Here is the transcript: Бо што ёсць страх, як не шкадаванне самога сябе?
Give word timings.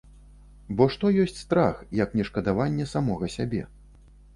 Бо 0.79 0.87
што 0.95 1.11
ёсць 1.25 1.39
страх, 1.43 1.85
як 2.03 2.19
не 2.21 2.29
шкадаванне 2.31 2.93
самога 2.97 3.35
сябе? 3.41 3.67